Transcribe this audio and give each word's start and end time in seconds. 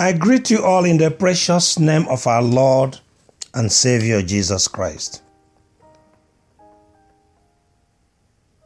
I 0.00 0.12
greet 0.12 0.48
you 0.48 0.62
all 0.64 0.84
in 0.84 0.96
the 0.96 1.10
precious 1.10 1.76
name 1.76 2.06
of 2.06 2.24
our 2.28 2.40
Lord 2.40 3.00
and 3.52 3.70
Savior 3.72 4.22
Jesus 4.22 4.68
Christ. 4.68 5.24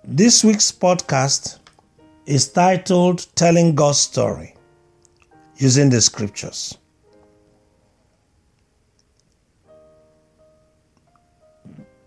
This 0.04 0.44
week's 0.44 0.70
podcast 0.70 1.58
is 2.26 2.48
titled 2.48 3.34
Telling 3.34 3.74
God's 3.74 4.00
Story 4.00 4.54
using 5.56 5.88
the 5.88 6.02
scriptures. 6.02 6.76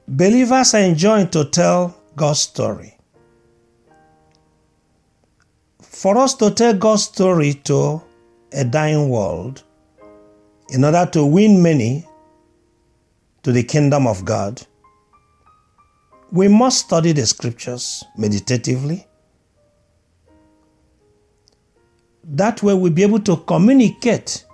Believers 0.07 0.75
are 0.75 0.81
enjoined 0.81 1.31
to 1.31 1.45
tell 1.45 1.97
God's 2.15 2.41
story. 2.41 2.95
For 5.81 6.15
us 6.15 6.35
to 6.35 6.51
tell 6.51 6.75
God's 6.75 7.05
story 7.05 7.55
to 7.63 8.03
a 8.55 8.63
dying 8.63 9.09
world, 9.09 9.63
in 10.69 10.83
order 10.83 11.05
to 11.11 11.25
win 11.25 11.61
many 11.61 12.07
to 13.43 13.51
the 13.51 13.61
kingdom 13.61 14.07
of 14.07 14.23
God, 14.25 14.65
we 16.31 16.47
must 16.47 16.79
study 16.79 17.11
the 17.11 17.25
scriptures 17.25 18.03
meditatively. 18.17 19.05
That 22.23 22.63
way, 22.63 22.73
we'll 22.73 22.91
be 22.91 23.03
able 23.03 23.19
to 23.19 23.37
communicate 23.37 24.45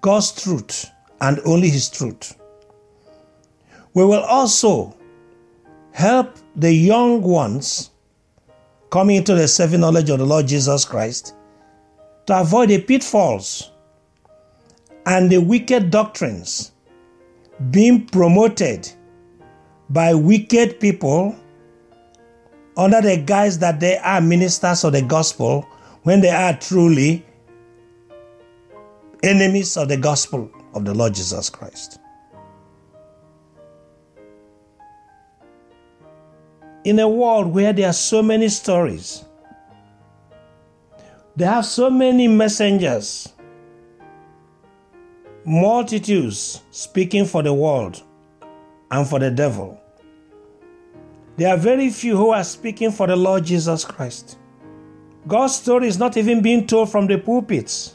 God's 0.00 0.32
truth 0.42 0.88
and 1.20 1.40
only 1.44 1.68
His 1.68 1.90
truth. 1.90 2.38
We 3.94 4.04
will 4.04 4.22
also 4.22 4.96
help 5.92 6.36
the 6.56 6.72
young 6.72 7.20
ones 7.20 7.90
coming 8.90 9.16
into 9.16 9.34
the 9.34 9.48
saving 9.48 9.80
knowledge 9.80 10.08
of 10.08 10.20
the 10.20 10.24
Lord 10.24 10.46
Jesus 10.46 10.84
Christ 10.84 11.34
to 12.28 12.38
avoid 12.38 12.68
the 12.68 12.78
pitfalls 12.78 13.70
and 15.06 15.30
the 15.30 15.38
wicked 15.38 15.90
doctrines 15.90 16.72
being 17.70 18.04
promoted 18.04 18.86
by 19.88 20.12
wicked 20.12 20.78
people 20.78 21.34
under 22.76 23.00
the 23.00 23.16
guise 23.16 23.58
that 23.58 23.80
they 23.80 23.96
are 23.96 24.20
ministers 24.20 24.84
of 24.84 24.92
the 24.92 25.00
gospel 25.00 25.66
when 26.02 26.20
they 26.20 26.28
are 26.28 26.52
truly 26.58 27.24
enemies 29.22 29.78
of 29.78 29.88
the 29.88 29.96
gospel 29.96 30.50
of 30.74 30.84
the 30.84 30.92
Lord 30.92 31.14
Jesus 31.14 31.48
Christ. 31.48 31.98
In 36.84 36.98
a 36.98 37.08
world 37.08 37.54
where 37.54 37.72
there 37.72 37.88
are 37.88 37.94
so 37.94 38.22
many 38.22 38.50
stories, 38.50 39.24
they 41.38 41.44
have 41.44 41.64
so 41.64 41.88
many 41.88 42.26
messengers, 42.26 43.32
multitudes 45.44 46.64
speaking 46.72 47.24
for 47.24 47.44
the 47.44 47.54
world 47.54 48.02
and 48.90 49.06
for 49.06 49.20
the 49.20 49.30
devil. 49.30 49.80
There 51.36 51.48
are 51.48 51.56
very 51.56 51.90
few 51.90 52.16
who 52.16 52.30
are 52.30 52.42
speaking 52.42 52.90
for 52.90 53.06
the 53.06 53.14
Lord 53.14 53.44
Jesus 53.44 53.84
Christ. 53.84 54.36
God's 55.28 55.54
story 55.54 55.86
is 55.86 55.96
not 55.96 56.16
even 56.16 56.42
being 56.42 56.66
told 56.66 56.90
from 56.90 57.06
the 57.06 57.18
pulpits 57.18 57.94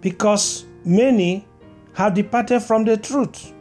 because 0.00 0.64
many 0.84 1.46
have 1.94 2.14
departed 2.14 2.58
from 2.58 2.86
the 2.86 2.96
truth. 2.96 3.52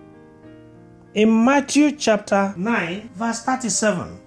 In 1.13 1.45
Matthew 1.45 1.91
chapter 1.91 2.55
9, 2.57 3.11
verse 3.13 3.43
37, 3.43 4.19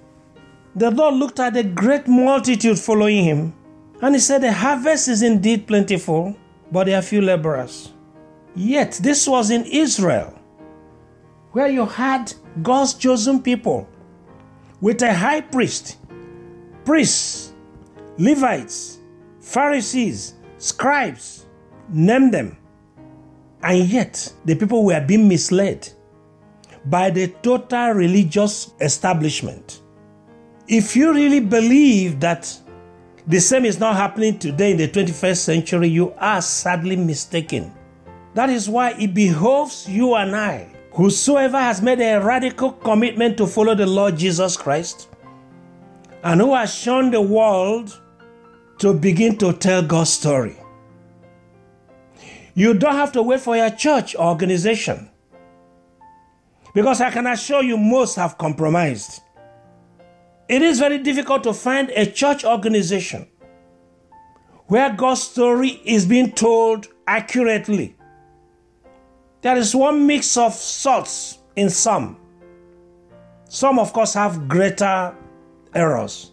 the 0.77 0.93
Lord 0.93 1.15
looked 1.15 1.41
at 1.41 1.55
the 1.55 1.65
great 1.65 2.07
multitude 2.07 2.79
following 2.79 3.25
him 3.25 3.55
and 4.03 4.15
he 4.15 4.21
said, 4.21 4.43
The 4.43 4.53
harvest 4.53 5.09
is 5.09 5.23
indeed 5.23 5.67
plentiful, 5.67 6.37
but 6.73 6.85
there 6.85 6.99
are 6.99 7.03
few 7.03 7.21
laborers. 7.21 7.93
Yet 8.55 8.99
this 9.03 9.29
was 9.29 9.51
in 9.51 9.65
Israel, 9.65 10.39
where 11.53 11.69
you 11.69 11.87
had 11.87 12.33
God's 12.63 12.95
chosen 12.95 13.43
people 13.43 13.89
with 14.81 15.03
a 15.03 15.15
high 15.15 15.41
priest, 15.41 15.99
priests, 16.85 17.53
Levites, 18.19 18.99
Pharisees, 19.41 20.35
scribes, 20.59 21.47
name 21.89 22.31
them. 22.31 22.57
And 23.63 23.87
yet 23.89 24.33
the 24.45 24.55
people 24.55 24.85
were 24.85 25.01
being 25.01 25.29
misled 25.29 25.89
by 26.87 27.11
the 27.11 27.29
total 27.43 27.93
religious 27.93 28.73
establishment. 28.81 29.83
If 30.67 30.97
you 30.97 31.13
really 31.13 31.41
believe 31.41 32.21
that 32.21 32.59
the 33.31 33.41
same 33.41 33.65
is 33.65 33.79
not 33.79 33.95
happening 33.95 34.39
today 34.39 34.73
in 34.73 34.77
the 34.77 34.89
21st 34.89 35.37
century, 35.37 35.89
you 35.89 36.13
are 36.19 36.43
sadly 36.43 36.97
mistaken. 36.97 37.73
That 38.35 38.51
is 38.51 38.69
why 38.69 38.91
it 38.99 39.15
behoves 39.15 39.89
you 39.89 40.17
and 40.17 40.35
I, 40.35 40.69
whosoever 40.93 41.57
has 41.57 41.81
made 41.81 42.01
a 42.01 42.21
radical 42.21 42.73
commitment 42.73 43.37
to 43.37 43.47
follow 43.47 43.77
the 43.77 43.87
Lord 43.87 44.17
Jesus 44.17 44.57
Christ, 44.57 45.09
and 46.25 46.41
who 46.41 46.57
has 46.57 46.75
shown 46.75 47.13
the 47.13 47.21
world 47.21 48.01
to 48.79 48.93
begin 48.93 49.39
to 49.39 49.53
tell 49.53 49.81
God's 49.81 50.11
story. 50.11 50.57
You 52.55 52.75
don't 52.75 52.97
have 52.97 53.13
to 53.13 53.23
wait 53.23 53.41
for 53.41 53.57
your 53.57 53.71
church 53.71 54.17
or 54.17 54.27
organization. 54.27 55.09
Because 56.75 57.01
I 57.01 57.11
can 57.11 57.29
assure 57.29 57.63
you, 57.63 57.77
most 57.77 58.17
have 58.17 58.39
compromised. 58.39 59.21
It 60.51 60.63
is 60.63 60.81
very 60.81 60.99
difficult 60.99 61.45
to 61.45 61.55
find 61.55 61.91
a 61.91 62.05
church 62.05 62.45
organization 62.45 63.29
where 64.67 64.93
God's 64.93 65.23
story 65.23 65.81
is 65.85 66.05
being 66.05 66.33
told 66.33 66.89
accurately. 67.07 67.95
There 69.43 69.57
is 69.57 69.77
one 69.77 70.09
mix 70.09 70.37
of 70.37 70.53
sorts 70.53 71.39
in 71.55 71.71
some. 71.71 72.19
Some, 73.49 73.79
of 73.79 73.93
course, 73.93 74.13
have 74.15 74.49
greater 74.49 75.15
errors. 75.73 76.33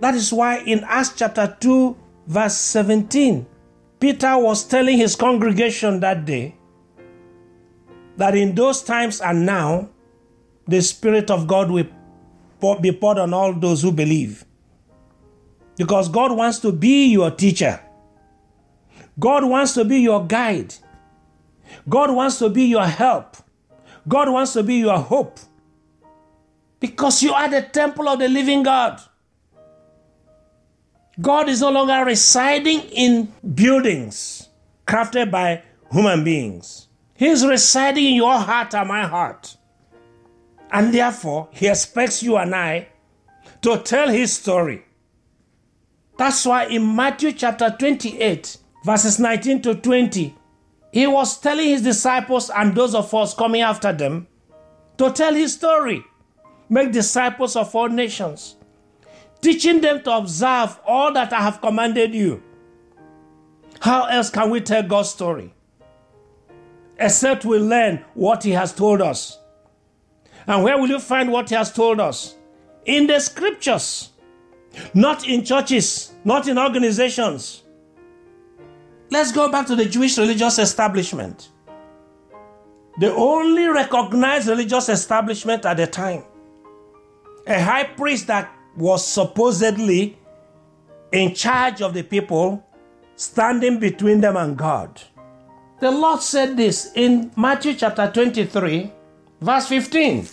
That 0.00 0.14
is 0.14 0.30
why 0.30 0.58
in 0.58 0.84
Acts 0.84 1.14
chapter 1.16 1.56
2, 1.58 1.96
verse 2.26 2.54
17, 2.58 3.46
Peter 3.98 4.36
was 4.36 4.62
telling 4.62 4.98
his 4.98 5.16
congregation 5.16 6.00
that 6.00 6.26
day 6.26 6.54
that 8.18 8.36
in 8.36 8.54
those 8.54 8.82
times 8.82 9.22
and 9.22 9.46
now, 9.46 9.88
the 10.68 10.82
Spirit 10.82 11.30
of 11.30 11.46
God 11.46 11.70
will 11.70 11.86
be 12.80 12.92
poured 12.92 13.18
on 13.18 13.32
all 13.34 13.52
those 13.52 13.82
who 13.82 13.92
believe. 13.92 14.44
Because 15.76 16.08
God 16.08 16.32
wants 16.36 16.58
to 16.60 16.72
be 16.72 17.06
your 17.06 17.30
teacher. 17.30 17.80
God 19.18 19.44
wants 19.44 19.74
to 19.74 19.84
be 19.84 19.98
your 19.98 20.26
guide. 20.26 20.74
God 21.88 22.10
wants 22.10 22.38
to 22.38 22.48
be 22.48 22.64
your 22.64 22.86
help. 22.86 23.36
God 24.08 24.30
wants 24.30 24.52
to 24.54 24.62
be 24.62 24.76
your 24.76 24.98
hope. 24.98 25.38
Because 26.80 27.22
you 27.22 27.32
are 27.32 27.48
the 27.48 27.62
temple 27.62 28.08
of 28.08 28.18
the 28.18 28.28
living 28.28 28.62
God. 28.62 29.00
God 31.20 31.48
is 31.48 31.60
no 31.60 31.70
longer 31.70 32.04
residing 32.04 32.80
in 32.90 33.32
buildings 33.54 34.48
crafted 34.86 35.30
by 35.30 35.62
human 35.90 36.24
beings. 36.24 36.88
He 37.14 37.26
is 37.28 37.44
residing 37.46 38.04
in 38.04 38.14
your 38.14 38.38
heart 38.38 38.74
and 38.74 38.88
my 38.88 39.06
heart. 39.06 39.56
And 40.70 40.92
therefore, 40.92 41.48
He 41.52 41.68
expects 41.68 42.22
you 42.22 42.36
and 42.36 42.54
I 42.54 42.88
to 43.62 43.78
tell 43.78 44.08
His 44.08 44.32
story. 44.32 44.84
That's 46.18 46.46
why 46.46 46.66
in 46.66 46.96
Matthew 46.96 47.32
chapter 47.32 47.74
28, 47.78 48.56
verses 48.84 49.18
19 49.18 49.62
to 49.62 49.74
20, 49.74 50.34
He 50.92 51.06
was 51.06 51.38
telling 51.38 51.68
His 51.68 51.82
disciples 51.82 52.50
and 52.50 52.74
those 52.74 52.94
of 52.94 53.12
us 53.14 53.34
coming 53.34 53.62
after 53.62 53.92
them 53.92 54.26
to 54.98 55.12
tell 55.12 55.34
His 55.34 55.54
story. 55.54 56.02
Make 56.68 56.90
disciples 56.90 57.54
of 57.54 57.72
all 57.76 57.88
nations, 57.88 58.56
teaching 59.40 59.80
them 59.80 60.02
to 60.02 60.16
observe 60.16 60.80
all 60.84 61.12
that 61.12 61.32
I 61.32 61.40
have 61.40 61.60
commanded 61.60 62.12
you. 62.14 62.42
How 63.80 64.06
else 64.06 64.30
can 64.30 64.50
we 64.50 64.60
tell 64.60 64.82
God's 64.82 65.10
story? 65.10 65.54
Except 66.98 67.44
we 67.44 67.58
learn 67.58 68.04
what 68.14 68.42
He 68.42 68.50
has 68.52 68.72
told 68.72 69.00
us. 69.00 69.38
And 70.46 70.62
where 70.62 70.78
will 70.78 70.88
you 70.88 71.00
find 71.00 71.30
what 71.30 71.48
He 71.48 71.54
has 71.54 71.72
told 71.72 72.00
us? 72.00 72.36
In 72.84 73.06
the 73.06 73.18
scriptures, 73.18 74.10
not 74.94 75.26
in 75.26 75.44
churches, 75.44 76.12
not 76.24 76.46
in 76.48 76.58
organizations. 76.58 77.62
Let's 79.10 79.32
go 79.32 79.50
back 79.50 79.66
to 79.68 79.76
the 79.76 79.84
Jewish 79.84 80.18
religious 80.18 80.58
establishment. 80.58 81.50
The 82.98 83.12
only 83.14 83.66
recognized 83.66 84.48
religious 84.48 84.88
establishment 84.88 85.64
at 85.66 85.76
the 85.76 85.86
time 85.86 86.24
a 87.46 87.60
high 87.62 87.84
priest 87.84 88.26
that 88.26 88.50
was 88.76 89.06
supposedly 89.06 90.18
in 91.12 91.34
charge 91.34 91.80
of 91.80 91.94
the 91.94 92.02
people, 92.02 92.62
standing 93.14 93.78
between 93.78 94.20
them 94.20 94.36
and 94.36 94.56
God. 94.56 95.00
The 95.80 95.90
Lord 95.90 96.22
said 96.22 96.56
this 96.56 96.92
in 96.94 97.30
Matthew 97.36 97.74
chapter 97.74 98.10
23, 98.10 98.92
verse 99.40 99.68
15. 99.68 100.28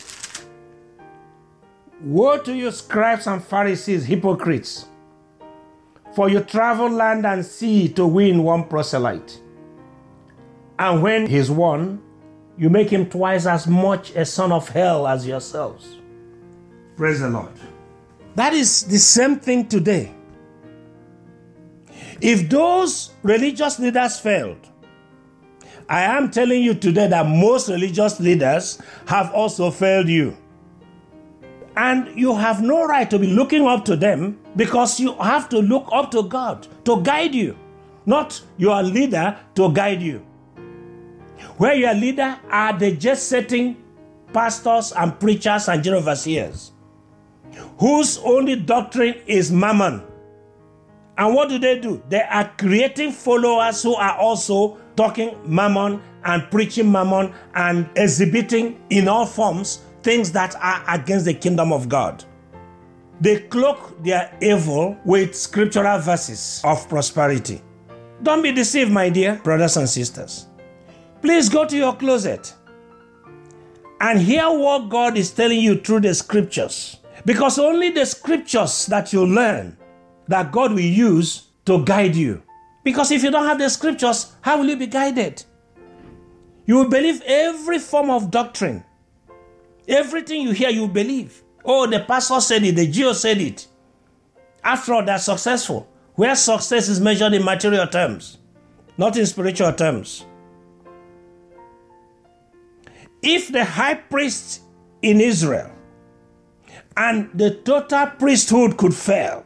Woe 2.02 2.38
to 2.40 2.54
you, 2.54 2.72
scribes 2.72 3.28
and 3.28 3.44
Pharisees, 3.44 4.06
hypocrites! 4.06 4.88
for 6.14 6.30
you 6.30 6.40
travel 6.42 6.90
land 6.90 7.26
and 7.26 7.46
sea 7.46 7.90
to 7.90 8.06
win 8.06 8.44
one 8.44 8.66
proselyte. 8.66 9.42
And 10.78 11.02
when 11.02 11.28
he's 11.28 11.50
won, 11.50 12.02
you 12.58 12.70
make 12.70 12.90
him 12.90 13.10
twice 13.10 13.46
as 13.46 13.68
much 13.68 14.12
a 14.16 14.26
son 14.26 14.52
of 14.52 14.70
hell 14.70 15.08
as 15.08 15.26
yourselves. 15.26 15.98
Praise 16.96 17.20
the 17.20 17.30
Lord. 17.30 17.52
That 18.36 18.54
is 18.54 18.84
the 18.84 19.00
same 19.00 19.40
thing 19.40 19.68
today. 19.68 20.14
If 22.22 22.50
those 22.50 23.12
religious 23.24 23.80
leaders 23.80 24.20
failed, 24.20 24.70
I 25.90 26.04
am 26.04 26.32
telling 26.32 26.64
you 26.64 26.74
today 26.74 27.08
that 27.08 27.28
most 27.28 27.70
religious 27.70 28.20
leaders 28.20 28.82
have 29.08 29.32
also 29.34 29.72
failed 29.72 30.08
you. 30.08 30.38
And 31.76 32.18
you 32.20 32.36
have 32.36 32.62
no 32.62 32.86
right 32.86 33.10
to 33.10 33.18
be 33.18 33.28
looking 33.28 33.66
up 33.66 33.84
to 33.86 33.96
them 33.96 34.40
because 34.56 35.00
you 35.00 35.16
have 35.16 35.50
to 35.50 35.60
look 35.60 35.88
up 35.92 36.12
to 36.12 36.24
God 36.24 36.68
to 36.86 37.02
guide 37.02 37.34
you, 37.34 37.58
not 38.06 38.42
your 38.58 38.82
leader 38.84 39.38
to 39.56 39.74
guide 39.74 40.02
you. 40.02 40.20
Where 41.58 41.74
your 41.74 41.94
leader 41.94 42.40
are 42.50 42.78
the 42.78 42.96
just 42.96 43.28
setting 43.28 43.78
pastors 44.32 44.92
and 44.92 45.20
preachers 45.20 45.68
and 45.68 45.84
general 45.84 46.02
overseers 46.02 46.74
whose 47.78 48.18
only 48.20 48.56
doctrine 48.56 49.16
is 49.28 49.52
mammon. 49.52 50.04
And 51.18 51.36
what 51.36 51.50
do 51.50 51.60
they 51.60 51.80
do? 51.80 52.02
They 52.10 52.22
are 52.22 52.52
creating 52.58 53.12
followers 53.12 53.84
who 53.84 53.96
are 53.96 54.18
also 54.18 54.78
talking 54.96 55.38
mammon 55.46 56.02
and 56.26 56.50
preaching 56.52 56.92
mammon 56.92 57.34
and 57.56 57.90
exhibiting 57.96 58.82
in 58.90 59.08
all 59.08 59.26
forms 59.26 59.84
things 60.02 60.32
that 60.32 60.56
are 60.56 60.84
against 60.88 61.26
the 61.26 61.34
kingdom 61.34 61.72
of 61.72 61.90
God. 61.90 62.24
They 63.22 63.40
cloak 63.42 64.04
their 64.04 64.36
evil 64.42 64.98
with 65.06 65.36
scriptural 65.36 66.00
verses 66.00 66.62
of 66.64 66.88
prosperity. 66.90 67.62
Don't 68.22 68.42
be 68.42 68.52
deceived, 68.52 68.92
my 68.92 69.10
dear 69.10 69.36
brothers 69.44 69.78
and 69.78 69.88
sisters. 69.88 70.48
Please 71.22 71.48
go 71.48 71.66
to 71.66 71.76
your 71.76 71.96
closet 71.96 72.54
and 74.02 74.20
hear 74.20 74.50
what 74.50 74.90
God 74.90 75.18
is 75.18 75.32
telling 75.32 75.60
you 75.60 75.80
through 75.80 76.02
the 76.02 76.14
scriptures. 76.14 76.98
Because 77.26 77.58
only 77.58 77.90
the 77.92 78.06
scriptures 78.06 78.86
that 78.88 79.14
you 79.14 79.26
learn 79.26 79.78
that 80.28 80.52
God 80.52 80.72
will 80.72 80.80
use 80.80 81.48
to 81.66 81.84
guide 81.86 82.16
you. 82.16 82.44
Because 82.84 83.12
if 83.12 83.24
you 83.24 83.32
don't 83.32 83.46
have 83.46 83.60
the 83.60 83.70
scriptures, 83.70 84.34
how 84.42 84.58
will 84.58 84.70
you 84.70 84.78
be 84.78 84.88
guided? 84.88 85.44
You 86.66 86.76
will 86.76 86.90
believe 86.90 87.22
every 87.26 87.80
form 87.80 88.10
of 88.10 88.32
doctrine. 88.32 88.84
Everything 89.88 90.42
you 90.42 90.52
hear, 90.52 90.70
you 90.70 90.88
believe. 90.88 91.44
Oh, 91.66 91.88
the 91.88 92.02
pastor 92.02 92.42
said 92.42 92.64
it, 92.64 92.76
the 92.76 92.88
GO 92.88 93.14
said 93.14 93.40
it. 93.40 93.68
After 94.64 94.94
all, 94.94 95.06
they're 95.06 95.18
successful. 95.18 95.88
Where 96.16 96.36
success 96.36 96.90
is 96.90 97.02
measured 97.02 97.34
in 97.34 97.44
material 97.44 97.88
terms, 97.88 98.38
not 98.98 99.18
in 99.18 99.26
spiritual 99.26 99.74
terms. 99.74 100.26
If 103.22 103.52
the 103.52 103.64
high 103.66 103.96
priest 103.96 104.62
in 105.02 105.20
Israel 105.22 105.72
and 106.96 107.30
the 107.34 107.56
total 107.56 108.08
priesthood 108.08 108.78
could 108.78 108.94
fail, 108.94 109.46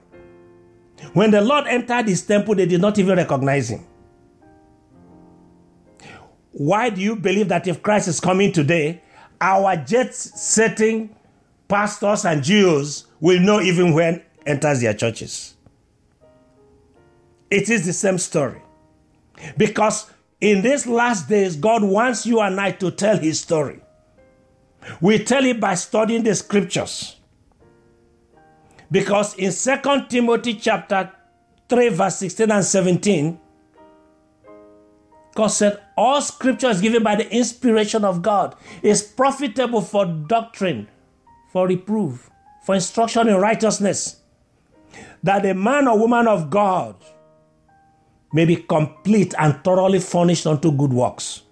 when 1.13 1.31
the 1.31 1.41
Lord 1.41 1.67
entered 1.67 2.07
his 2.07 2.25
temple, 2.25 2.55
they 2.55 2.65
did 2.65 2.81
not 2.81 2.97
even 2.97 3.17
recognize 3.17 3.69
him. 3.69 3.85
Why 6.51 6.89
do 6.89 7.01
you 7.01 7.15
believe 7.15 7.49
that 7.49 7.67
if 7.67 7.83
Christ 7.83 8.07
is 8.07 8.19
coming 8.19 8.51
today, 8.51 9.01
our 9.39 9.75
jet 9.75 10.15
setting 10.15 11.15
pastors 11.67 12.25
and 12.25 12.43
GOs 12.43 13.05
will 13.19 13.39
know 13.39 13.61
even 13.61 13.93
when 13.93 14.23
enters 14.45 14.81
their 14.81 14.93
churches? 14.93 15.55
It 17.51 17.69
is 17.69 17.85
the 17.85 17.93
same 17.93 18.17
story. 18.17 18.61
Because 19.55 20.09
in 20.41 20.61
these 20.61 20.87
last 20.87 21.29
days, 21.29 21.55
God 21.55 21.83
wants 21.83 22.25
you 22.25 22.39
and 22.41 22.59
I 22.59 22.71
to 22.71 22.91
tell 22.91 23.17
His 23.17 23.39
story. 23.39 23.79
We 25.01 25.23
tell 25.23 25.45
it 25.45 25.59
by 25.59 25.75
studying 25.75 26.23
the 26.23 26.33
scriptures. 26.33 27.16
Because 28.89 29.35
in 29.35 29.51
2 29.51 30.05
Timothy 30.07 30.55
chapter 30.55 31.11
3, 31.69 31.89
verse 31.89 32.17
16 32.17 32.51
and 32.51 32.63
17, 32.63 33.39
God 35.35 35.47
said, 35.47 35.81
All 35.97 36.21
scripture 36.21 36.69
is 36.69 36.81
given 36.81 37.03
by 37.03 37.15
the 37.15 37.29
inspiration 37.31 38.05
of 38.05 38.21
God, 38.21 38.55
is 38.81 39.03
profitable 39.03 39.81
for 39.81 40.05
doctrine, 40.05 40.87
for 41.51 41.67
reproof, 41.67 42.29
for 42.63 42.75
instruction 42.75 43.27
in 43.27 43.35
righteousness, 43.35 44.21
that 45.21 45.43
the 45.43 45.53
man 45.53 45.87
or 45.87 45.99
woman 45.99 46.27
of 46.27 46.49
God 46.49 46.95
may 48.33 48.45
be 48.45 48.55
complete 48.55 49.33
and 49.37 49.63
thoroughly 49.63 49.99
furnished 49.99 50.47
unto 50.47 50.71
good 50.71 50.93
works. 50.93 51.43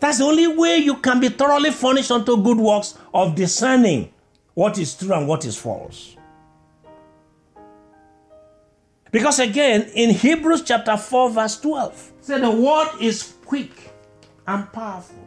That's 0.00 0.18
the 0.18 0.24
only 0.24 0.46
way 0.46 0.78
you 0.78 0.96
can 0.96 1.20
be 1.20 1.28
thoroughly 1.28 1.70
furnished 1.70 2.10
unto 2.10 2.42
good 2.42 2.58
works 2.58 2.98
of 3.14 3.34
discerning 3.34 4.12
what 4.56 4.78
is 4.78 4.94
true 4.94 5.12
and 5.12 5.28
what 5.28 5.44
is 5.44 5.54
false. 5.58 6.16
Because 9.12 9.38
again, 9.38 9.82
in 9.94 10.10
Hebrews 10.10 10.62
chapter 10.62 10.96
4, 10.96 11.30
verse 11.30 11.60
12, 11.60 12.12
said 12.22 12.40
the 12.42 12.50
word 12.50 12.88
is 12.98 13.34
quick 13.44 13.70
and 14.46 14.72
powerful, 14.72 15.22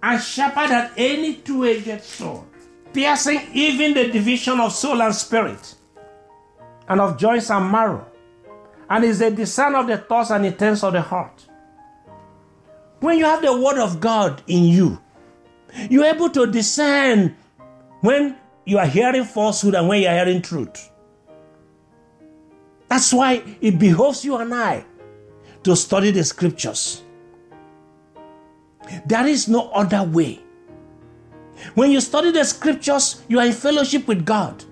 and 0.00 0.22
sharper 0.22 0.68
than 0.68 0.90
any 0.96 1.34
two-edged 1.34 2.04
sword, 2.04 2.46
piercing 2.92 3.40
even 3.52 3.94
the 3.94 4.12
division 4.12 4.60
of 4.60 4.72
soul 4.72 5.02
and 5.02 5.14
spirit, 5.14 5.74
and 6.88 7.00
of 7.00 7.18
joints 7.18 7.50
and 7.50 7.68
marrow, 7.68 8.06
and 8.88 9.04
is 9.04 9.20
a 9.20 9.30
discerner 9.32 9.78
of 9.78 9.88
the 9.88 9.98
thoughts 9.98 10.30
and 10.30 10.46
intents 10.46 10.84
of 10.84 10.92
the 10.92 11.02
heart. 11.02 11.46
When 13.00 13.18
you 13.18 13.24
have 13.24 13.42
the 13.42 13.60
word 13.60 13.78
of 13.78 13.98
God 13.98 14.40
in 14.46 14.62
you, 14.64 15.00
you're 15.90 16.04
able 16.04 16.30
to 16.30 16.46
discern 16.46 17.36
when 18.00 18.36
you 18.64 18.78
are 18.78 18.86
hearing 18.86 19.24
falsehood 19.24 19.74
and 19.74 19.88
when 19.88 20.02
you 20.02 20.08
are 20.08 20.14
hearing 20.14 20.42
truth. 20.42 20.90
That's 22.88 23.12
why 23.12 23.42
it 23.60 23.78
behoves 23.78 24.24
you 24.24 24.36
and 24.36 24.54
I 24.54 24.84
to 25.64 25.76
study 25.76 26.10
the 26.10 26.24
scriptures. 26.24 27.02
There 29.06 29.26
is 29.26 29.48
no 29.48 29.70
other 29.70 30.02
way. 30.02 30.40
When 31.74 31.90
you 31.90 32.00
study 32.00 32.30
the 32.30 32.44
scriptures, 32.44 33.22
you 33.28 33.38
are 33.40 33.46
in 33.46 33.52
fellowship 33.52 34.06
with 34.06 34.24
God. 34.24 34.64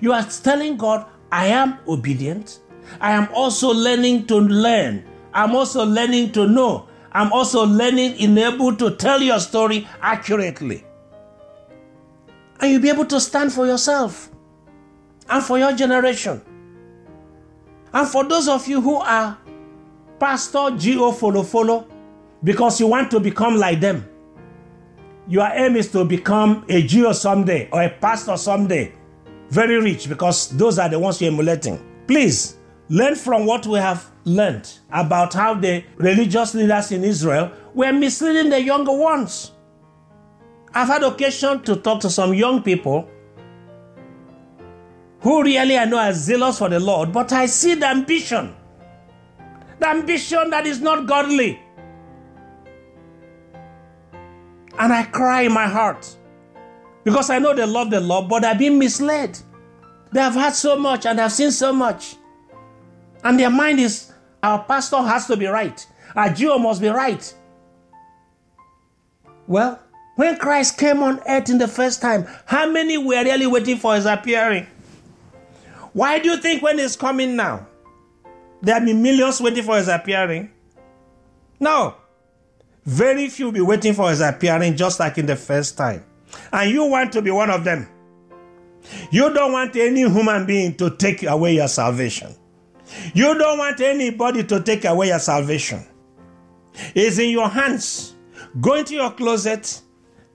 You 0.00 0.12
are 0.12 0.22
telling 0.22 0.76
God, 0.76 1.06
I 1.32 1.46
am 1.46 1.78
obedient. 1.88 2.60
I 3.00 3.12
am 3.12 3.28
also 3.34 3.70
learning 3.70 4.26
to 4.26 4.36
learn. 4.36 5.04
I'm 5.32 5.54
also 5.54 5.84
learning 5.84 6.32
to 6.32 6.46
know. 6.46 6.88
I'm 7.12 7.32
also 7.32 7.64
learning 7.64 8.16
in 8.16 8.36
able 8.36 8.76
to 8.76 8.94
tell 8.96 9.22
your 9.22 9.40
story 9.40 9.88
accurately 10.00 10.84
and 12.60 12.70
you'll 12.72 12.82
be 12.82 12.88
able 12.88 13.06
to 13.06 13.20
stand 13.20 13.52
for 13.52 13.66
yourself 13.66 14.30
and 15.28 15.42
for 15.42 15.58
your 15.58 15.72
generation. 15.72 16.40
And 17.92 18.08
for 18.08 18.24
those 18.24 18.48
of 18.48 18.66
you 18.66 18.80
who 18.80 18.96
are 18.96 19.38
pastor, 20.18 20.70
GO, 20.70 21.12
follow, 21.12 21.42
follow, 21.42 21.88
because 22.42 22.80
you 22.80 22.86
want 22.86 23.10
to 23.10 23.20
become 23.20 23.56
like 23.56 23.80
them, 23.80 24.08
your 25.26 25.48
aim 25.52 25.76
is 25.76 25.90
to 25.92 26.04
become 26.04 26.64
a 26.68 26.86
GO 26.86 27.12
someday 27.12 27.68
or 27.72 27.82
a 27.82 27.90
pastor 27.90 28.36
someday, 28.36 28.92
very 29.50 29.80
rich, 29.80 30.08
because 30.08 30.48
those 30.56 30.78
are 30.78 30.88
the 30.88 30.98
ones 30.98 31.20
you're 31.20 31.32
emulating. 31.32 31.78
Please 32.06 32.56
learn 32.88 33.14
from 33.14 33.44
what 33.44 33.66
we 33.66 33.78
have 33.78 34.10
learned 34.24 34.70
about 34.90 35.34
how 35.34 35.54
the 35.54 35.84
religious 35.96 36.54
leaders 36.54 36.92
in 36.92 37.04
Israel 37.04 37.52
were 37.74 37.92
misleading 37.92 38.50
the 38.50 38.62
younger 38.62 38.92
ones. 38.92 39.52
I've 40.74 40.88
had 40.88 41.02
occasion 41.02 41.62
to 41.62 41.76
talk 41.76 42.00
to 42.00 42.10
some 42.10 42.34
young 42.34 42.62
people 42.62 43.08
who 45.20 45.42
really 45.42 45.76
I 45.76 45.84
know 45.84 45.98
are 45.98 46.12
zealous 46.12 46.58
for 46.58 46.68
the 46.68 46.78
Lord, 46.80 47.12
but 47.12 47.32
I 47.32 47.46
see 47.46 47.74
the 47.74 47.86
ambition. 47.86 48.54
The 49.80 49.88
ambition 49.88 50.50
that 50.50 50.66
is 50.66 50.80
not 50.80 51.06
godly. 51.06 51.60
And 54.78 54.92
I 54.92 55.02
cry 55.04 55.42
in 55.42 55.52
my 55.52 55.66
heart 55.66 56.16
because 57.04 57.30
I 57.30 57.38
know 57.38 57.54
they 57.54 57.66
love 57.66 57.90
the 57.90 58.00
Lord, 58.00 58.28
but 58.28 58.42
they're 58.42 58.54
being 58.54 58.78
misled. 58.78 59.38
They 60.12 60.20
have 60.20 60.34
had 60.34 60.54
so 60.54 60.78
much 60.78 61.04
and 61.06 61.18
have 61.18 61.32
seen 61.32 61.50
so 61.50 61.72
much. 61.72 62.16
And 63.24 63.38
their 63.38 63.50
mind 63.50 63.80
is 63.80 64.12
our 64.42 64.62
pastor 64.64 64.98
has 64.98 65.26
to 65.26 65.36
be 65.36 65.46
right, 65.46 65.84
our 66.14 66.32
GO 66.32 66.58
must 66.58 66.80
be 66.80 66.88
right. 66.88 67.34
Well, 69.46 69.80
when 70.18 70.36
Christ 70.36 70.78
came 70.78 71.00
on 71.04 71.20
earth 71.28 71.48
in 71.48 71.58
the 71.58 71.68
first 71.68 72.02
time, 72.02 72.26
how 72.44 72.68
many 72.68 72.98
were 72.98 73.22
really 73.22 73.46
waiting 73.46 73.76
for 73.76 73.94
his 73.94 74.04
appearing? 74.04 74.66
Why 75.92 76.18
do 76.18 76.30
you 76.30 76.38
think 76.38 76.60
when 76.60 76.80
he's 76.80 76.96
coming 76.96 77.36
now, 77.36 77.68
there 78.60 78.80
will 78.80 78.86
be 78.86 78.94
millions 78.94 79.40
waiting 79.40 79.62
for 79.62 79.76
his 79.76 79.86
appearing? 79.86 80.50
No. 81.60 81.94
Very 82.84 83.28
few 83.28 83.44
will 83.44 83.52
be 83.52 83.60
waiting 83.60 83.94
for 83.94 84.10
his 84.10 84.20
appearing 84.20 84.76
just 84.76 84.98
like 84.98 85.18
in 85.18 85.26
the 85.26 85.36
first 85.36 85.76
time. 85.76 86.04
And 86.52 86.68
you 86.68 86.84
want 86.84 87.12
to 87.12 87.22
be 87.22 87.30
one 87.30 87.50
of 87.50 87.62
them. 87.62 87.88
You 89.12 89.32
don't 89.32 89.52
want 89.52 89.76
any 89.76 90.00
human 90.00 90.46
being 90.46 90.74
to 90.78 90.96
take 90.96 91.22
away 91.22 91.54
your 91.54 91.68
salvation. 91.68 92.34
You 93.14 93.38
don't 93.38 93.58
want 93.58 93.80
anybody 93.80 94.42
to 94.42 94.64
take 94.64 94.84
away 94.84 95.08
your 95.08 95.20
salvation. 95.20 95.86
It's 96.96 97.20
in 97.20 97.30
your 97.30 97.48
hands. 97.48 98.16
Go 98.60 98.74
into 98.74 98.94
your 98.94 99.12
closet 99.12 99.82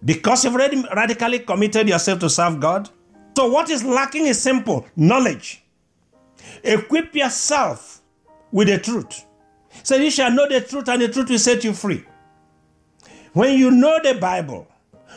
because 0.05 0.43
you've 0.43 0.53
already 0.53 0.83
radically 0.95 1.39
committed 1.39 1.88
yourself 1.88 2.19
to 2.19 2.29
serve 2.29 2.60
God. 2.60 2.89
So, 3.36 3.50
what 3.50 3.69
is 3.69 3.83
lacking 3.83 4.27
is 4.27 4.41
simple 4.41 4.86
knowledge. 4.95 5.63
Equip 6.63 7.15
yourself 7.15 8.01
with 8.51 8.67
the 8.67 8.77
truth. 8.77 9.25
So, 9.83 9.95
you 9.95 10.12
shall 10.12 10.31
know 10.31 10.48
the 10.48 10.62
truth, 10.62 10.88
and 10.89 11.01
the 11.01 11.07
truth 11.07 11.29
will 11.29 11.39
set 11.39 11.63
you 11.63 11.74
free. 11.74 12.05
When 13.33 13.57
you 13.57 13.72
know 13.72 14.00
the 14.03 14.13
Bible, 14.15 14.67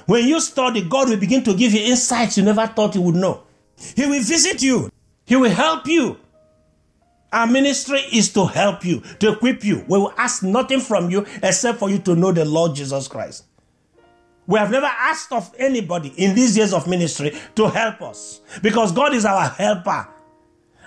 when 0.06 0.26
you 0.26 0.40
study, 0.40 0.82
God 0.82 1.10
will 1.10 1.18
begin 1.18 1.42
to 1.44 1.54
give 1.54 1.72
you 1.72 1.80
insights 1.80 2.38
you 2.38 2.44
never 2.44 2.66
thought 2.66 2.94
you 2.94 3.02
would 3.02 3.14
know. 3.14 3.42
He 3.94 4.06
will 4.06 4.22
visit 4.22 4.62
you, 4.62 4.90
He 5.26 5.36
will 5.36 5.50
help 5.50 5.86
you. 5.86 6.18
Our 7.32 7.46
ministry 7.46 8.00
is 8.12 8.32
to 8.32 8.46
help 8.46 8.84
you, 8.84 9.00
to 9.18 9.32
equip 9.32 9.64
you. 9.64 9.84
We 9.88 9.98
will 9.98 10.12
ask 10.16 10.42
nothing 10.42 10.80
from 10.80 11.10
you 11.10 11.26
except 11.42 11.78
for 11.78 11.90
you 11.90 11.98
to 11.98 12.14
know 12.14 12.32
the 12.32 12.44
Lord 12.44 12.74
Jesus 12.74 13.08
Christ. 13.08 13.44
We 14.46 14.58
have 14.58 14.70
never 14.70 14.86
asked 14.86 15.32
of 15.32 15.52
anybody 15.58 16.10
in 16.16 16.34
these 16.34 16.56
years 16.56 16.72
of 16.72 16.86
ministry 16.86 17.32
to 17.56 17.68
help 17.68 18.00
us 18.02 18.40
because 18.62 18.92
God 18.92 19.14
is 19.14 19.24
our 19.24 19.48
helper. 19.48 20.08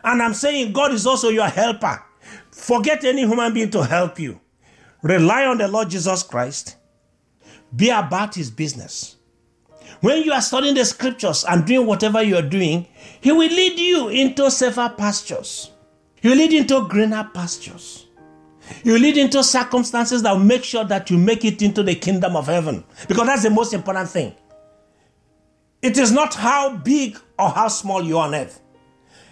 And 0.03 0.21
I'm 0.21 0.33
saying 0.33 0.71
God 0.71 0.93
is 0.93 1.05
also 1.05 1.29
your 1.29 1.47
helper. 1.47 2.01
Forget 2.51 3.03
any 3.03 3.21
human 3.21 3.53
being 3.53 3.69
to 3.71 3.83
help 3.83 4.19
you. 4.19 4.39
Rely 5.01 5.45
on 5.45 5.57
the 5.57 5.67
Lord 5.67 5.89
Jesus 5.89 6.23
Christ. 6.23 6.77
Be 7.75 7.89
about 7.89 8.35
his 8.35 8.49
business. 8.49 9.17
When 10.01 10.23
you 10.23 10.31
are 10.31 10.41
studying 10.41 10.75
the 10.75 10.85
scriptures 10.85 11.43
and 11.47 11.65
doing 11.65 11.85
whatever 11.85 12.23
you 12.23 12.37
are 12.37 12.41
doing, 12.41 12.87
he 13.19 13.31
will 13.31 13.49
lead 13.49 13.77
you 13.77 14.07
into 14.07 14.49
safer 14.49 14.93
pastures. 14.97 15.71
He 16.21 16.29
will 16.29 16.37
lead 16.37 16.53
you 16.53 16.61
into 16.61 16.87
greener 16.87 17.29
pastures. 17.33 18.07
Will 18.85 18.99
lead 18.99 19.17
into 19.17 19.43
circumstances 19.43 20.21
that 20.23 20.31
will 20.31 20.39
make 20.39 20.63
sure 20.63 20.83
that 20.85 21.09
you 21.09 21.17
make 21.17 21.45
it 21.45 21.61
into 21.61 21.83
the 21.83 21.95
kingdom 21.95 22.35
of 22.35 22.47
heaven. 22.47 22.83
Because 23.07 23.27
that's 23.27 23.43
the 23.43 23.49
most 23.49 23.73
important 23.73 24.09
thing. 24.09 24.35
It 25.81 25.97
is 25.97 26.11
not 26.11 26.35
how 26.35 26.77
big 26.77 27.17
or 27.37 27.49
how 27.49 27.67
small 27.67 28.03
you 28.03 28.17
are 28.17 28.27
on 28.27 28.35
earth. 28.35 28.61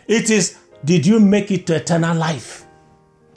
It 0.08 0.29
is, 0.29 0.58
did 0.86 1.06
you 1.06 1.20
make 1.20 1.51
it 1.51 1.67
to 1.67 1.75
eternal 1.75 2.15
life? 2.15 2.65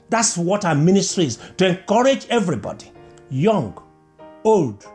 That's 0.09 0.37
what 0.37 0.65
our 0.65 0.75
ministry 0.75 1.25
is 1.25 1.39
to 1.57 1.67
encourage 1.67 2.27
everybody, 2.29 2.91
young, 3.29 3.81
old, 4.43 4.85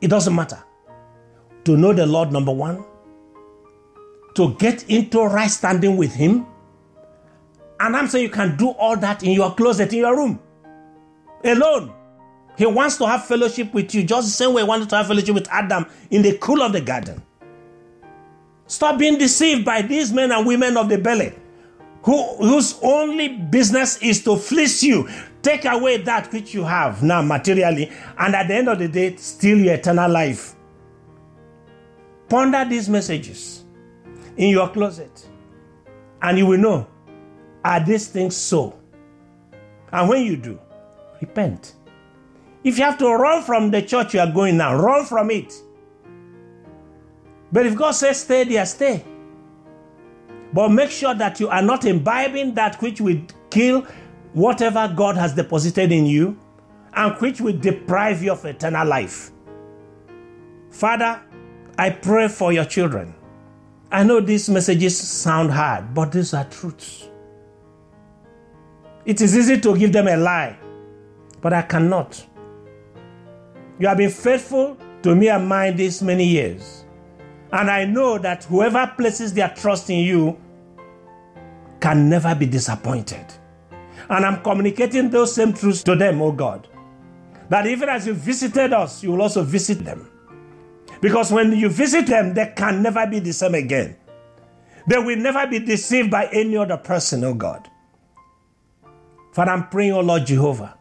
it 0.00 0.08
doesn't 0.08 0.34
matter. 0.34 0.62
To 1.64 1.76
know 1.76 1.92
the 1.92 2.06
Lord, 2.06 2.32
number 2.32 2.52
one, 2.52 2.84
to 4.34 4.54
get 4.54 4.88
into 4.88 5.22
right 5.24 5.50
standing 5.50 5.96
with 5.96 6.14
Him. 6.14 6.46
And 7.80 7.96
I'm 7.96 8.08
saying 8.08 8.24
you 8.24 8.30
can 8.30 8.56
do 8.56 8.68
all 8.70 8.96
that 8.98 9.22
in 9.22 9.32
your 9.32 9.54
closet, 9.54 9.92
in 9.92 10.00
your 10.00 10.14
room, 10.14 10.38
alone. 11.42 11.94
He 12.58 12.66
wants 12.66 12.98
to 12.98 13.06
have 13.06 13.24
fellowship 13.24 13.72
with 13.72 13.94
you, 13.94 14.04
just 14.04 14.26
the 14.26 14.32
same 14.32 14.52
way 14.52 14.60
he 14.60 14.68
wanted 14.68 14.90
to 14.90 14.96
have 14.96 15.06
fellowship 15.06 15.34
with 15.34 15.48
Adam 15.50 15.86
in 16.10 16.20
the 16.20 16.36
cool 16.38 16.62
of 16.62 16.72
the 16.72 16.80
garden. 16.82 17.22
Stop 18.66 18.98
being 18.98 19.16
deceived 19.16 19.64
by 19.64 19.80
these 19.80 20.12
men 20.12 20.30
and 20.30 20.46
women 20.46 20.76
of 20.76 20.90
the 20.90 20.98
belly 20.98 21.32
who, 22.02 22.36
whose 22.36 22.78
only 22.82 23.28
business 23.28 23.96
is 24.02 24.22
to 24.24 24.36
fleece 24.36 24.82
you, 24.82 25.08
take 25.42 25.64
away 25.64 25.96
that 25.98 26.30
which 26.32 26.52
you 26.52 26.64
have 26.64 27.02
now 27.02 27.22
materially, 27.22 27.90
and 28.18 28.34
at 28.34 28.48
the 28.48 28.54
end 28.54 28.68
of 28.68 28.78
the 28.78 28.88
day, 28.88 29.16
steal 29.16 29.58
your 29.58 29.74
eternal 29.74 30.10
life. 30.10 30.54
Ponder 32.28 32.64
these 32.64 32.88
messages 32.88 33.64
in 34.36 34.50
your 34.50 34.68
closet, 34.68 35.28
and 36.22 36.38
you 36.38 36.46
will 36.46 36.58
know 36.58 36.86
are 37.64 37.84
these 37.84 38.08
things 38.08 38.36
so? 38.36 38.78
And 39.92 40.08
when 40.08 40.24
you 40.24 40.36
do, 40.36 40.58
repent. 41.20 41.74
If 42.62 42.78
you 42.78 42.84
have 42.84 42.98
to 42.98 43.08
run 43.08 43.42
from 43.42 43.70
the 43.70 43.82
church 43.82 44.14
you 44.14 44.20
are 44.20 44.30
going 44.30 44.56
now, 44.56 44.74
run 44.76 45.04
from 45.04 45.30
it. 45.30 45.54
But 47.52 47.66
if 47.66 47.74
God 47.74 47.92
says 47.92 48.20
stay 48.20 48.44
there, 48.44 48.66
stay. 48.66 49.04
But 50.52 50.68
make 50.70 50.90
sure 50.90 51.14
that 51.14 51.40
you 51.40 51.48
are 51.48 51.62
not 51.62 51.84
imbibing 51.84 52.54
that 52.54 52.80
which 52.82 53.00
will 53.00 53.20
kill 53.50 53.86
whatever 54.32 54.92
God 54.94 55.16
has 55.16 55.34
deposited 55.34 55.90
in 55.92 56.06
you 56.06 56.38
and 56.94 57.14
which 57.16 57.40
will 57.40 57.56
deprive 57.56 58.22
you 58.22 58.32
of 58.32 58.44
eternal 58.44 58.86
life. 58.86 59.30
Father, 60.70 61.20
I 61.78 61.90
pray 61.90 62.28
for 62.28 62.52
your 62.52 62.64
children. 62.64 63.14
I 63.90 64.04
know 64.04 64.20
these 64.20 64.48
messages 64.48 64.96
sound 64.96 65.50
hard, 65.50 65.94
but 65.94 66.12
these 66.12 66.32
are 66.34 66.44
truths. 66.44 67.09
It 69.04 69.20
is 69.20 69.36
easy 69.36 69.60
to 69.60 69.76
give 69.76 69.92
them 69.92 70.08
a 70.08 70.16
lie, 70.16 70.58
but 71.40 71.52
I 71.52 71.62
cannot. 71.62 72.26
You 73.78 73.88
have 73.88 73.96
been 73.96 74.10
faithful 74.10 74.76
to 75.02 75.14
me 75.14 75.28
and 75.28 75.48
mine 75.48 75.76
these 75.76 76.02
many 76.02 76.24
years. 76.26 76.84
And 77.52 77.70
I 77.70 77.84
know 77.84 78.18
that 78.18 78.44
whoever 78.44 78.92
places 78.96 79.32
their 79.32 79.48
trust 79.48 79.88
in 79.90 80.00
you 80.00 80.38
can 81.80 82.10
never 82.10 82.34
be 82.34 82.46
disappointed. 82.46 83.24
And 84.08 84.26
I'm 84.26 84.42
communicating 84.42 85.08
those 85.08 85.34
same 85.34 85.52
truths 85.54 85.82
to 85.84 85.96
them, 85.96 86.20
oh 86.20 86.32
God. 86.32 86.68
That 87.48 87.66
even 87.66 87.88
as 87.88 88.06
you 88.06 88.12
visited 88.12 88.72
us, 88.72 89.02
you 89.02 89.12
will 89.12 89.22
also 89.22 89.42
visit 89.42 89.84
them. 89.84 90.10
Because 91.00 91.32
when 91.32 91.52
you 91.52 91.70
visit 91.70 92.06
them, 92.06 92.34
they 92.34 92.52
can 92.54 92.82
never 92.82 93.06
be 93.06 93.18
the 93.18 93.32
same 93.32 93.54
again. 93.54 93.96
They 94.86 94.98
will 94.98 95.16
never 95.16 95.46
be 95.46 95.58
deceived 95.58 96.10
by 96.10 96.26
any 96.26 96.56
other 96.56 96.76
person, 96.76 97.24
oh 97.24 97.34
God. 97.34 97.69
Father, 99.32 99.52
I'm 99.52 99.68
praying, 99.68 99.92
oh 99.92 100.00
Lord 100.00 100.26
Jehovah, 100.26 100.76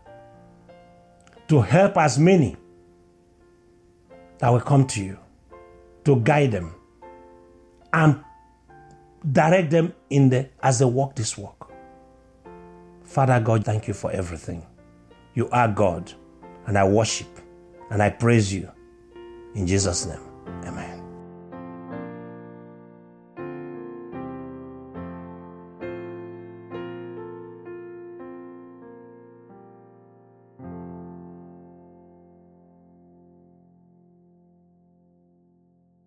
to 1.47 1.61
help 1.61 1.97
as 1.97 2.17
many 2.17 2.57
that 4.39 4.49
will 4.49 4.61
come 4.61 4.85
to 4.87 5.03
you 5.03 5.19
to 6.05 6.15
guide 6.17 6.51
them 6.51 6.73
and 7.93 8.23
direct 9.31 9.69
them 9.69 9.93
in 10.09 10.29
the 10.29 10.49
as 10.63 10.79
they 10.79 10.85
walk 10.85 11.15
this 11.15 11.37
walk. 11.37 11.71
Father 13.03 13.39
God, 13.39 13.65
thank 13.65 13.87
you 13.87 13.93
for 13.93 14.11
everything. 14.11 14.65
You 15.33 15.49
are 15.49 15.67
God, 15.67 16.11
and 16.67 16.77
I 16.77 16.87
worship 16.87 17.27
and 17.89 18.01
I 18.01 18.09
praise 18.09 18.53
you. 18.53 18.71
In 19.55 19.65
Jesus' 19.65 20.05
name, 20.05 20.21
amen. 20.63 20.98